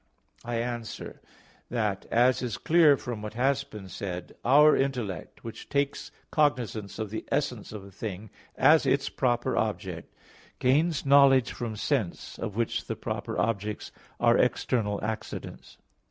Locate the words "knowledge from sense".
11.05-12.39